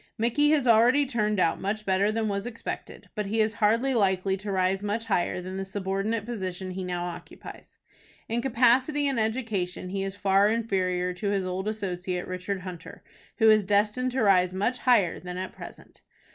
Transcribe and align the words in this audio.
Micky 0.17 0.49
has 0.49 0.65
already 0.65 1.05
turned 1.05 1.39
out 1.39 1.61
much 1.61 1.85
better 1.85 2.11
than 2.11 2.27
was 2.27 2.47
expected, 2.47 3.09
but 3.13 3.27
he 3.27 3.39
is 3.39 3.53
hardly 3.61 3.93
likely 3.93 4.35
to 4.37 4.51
rise 4.51 4.81
much 4.81 5.05
higher 5.05 5.39
than 5.39 5.57
the 5.57 5.63
subordinate 5.63 6.25
position 6.25 6.71
he 6.71 6.83
now 6.83 7.05
occupies. 7.05 7.77
In 8.27 8.41
capacity 8.41 9.05
and 9.05 9.19
education 9.19 9.89
he 9.89 10.01
is 10.01 10.15
far 10.15 10.49
inferior 10.49 11.13
to 11.13 11.29
his 11.29 11.45
old 11.45 11.67
associate, 11.67 12.25
Richard 12.27 12.61
Hunter, 12.61 13.03
who 13.37 13.47
is 13.51 13.63
destined 13.63 14.11
to 14.13 14.23
rise 14.23 14.55
much 14.55 14.79
higher 14.79 15.19
than 15.19 15.37
at 15.37 15.51
present. 15.53 16.01